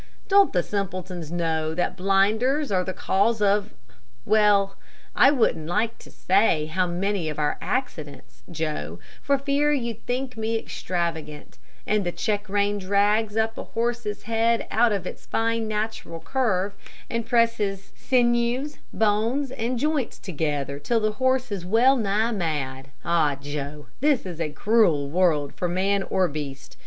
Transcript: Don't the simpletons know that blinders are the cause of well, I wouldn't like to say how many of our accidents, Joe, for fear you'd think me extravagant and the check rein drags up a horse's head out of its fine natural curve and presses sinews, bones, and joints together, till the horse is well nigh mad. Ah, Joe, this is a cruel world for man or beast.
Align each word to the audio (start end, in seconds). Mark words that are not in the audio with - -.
Don't 0.27 0.51
the 0.51 0.63
simpletons 0.63 1.31
know 1.31 1.75
that 1.75 1.95
blinders 1.95 2.71
are 2.71 2.83
the 2.83 2.91
cause 2.91 3.39
of 3.39 3.71
well, 4.25 4.75
I 5.15 5.29
wouldn't 5.29 5.67
like 5.67 5.99
to 5.99 6.09
say 6.09 6.65
how 6.65 6.87
many 6.87 7.29
of 7.29 7.37
our 7.37 7.59
accidents, 7.61 8.41
Joe, 8.49 8.97
for 9.21 9.37
fear 9.37 9.71
you'd 9.71 10.03
think 10.07 10.35
me 10.35 10.57
extravagant 10.57 11.59
and 11.85 12.03
the 12.03 12.11
check 12.11 12.49
rein 12.49 12.79
drags 12.79 13.37
up 13.37 13.59
a 13.59 13.63
horse's 13.63 14.23
head 14.23 14.65
out 14.71 14.91
of 14.91 15.05
its 15.05 15.27
fine 15.27 15.67
natural 15.67 16.19
curve 16.19 16.73
and 17.07 17.23
presses 17.23 17.91
sinews, 17.95 18.79
bones, 18.91 19.51
and 19.51 19.77
joints 19.77 20.17
together, 20.17 20.79
till 20.79 20.99
the 20.99 21.11
horse 21.21 21.51
is 21.51 21.63
well 21.63 21.95
nigh 21.95 22.31
mad. 22.31 22.89
Ah, 23.05 23.37
Joe, 23.39 23.85
this 23.99 24.25
is 24.25 24.41
a 24.41 24.49
cruel 24.49 25.11
world 25.11 25.53
for 25.53 25.67
man 25.67 26.01
or 26.01 26.27
beast. 26.27 26.75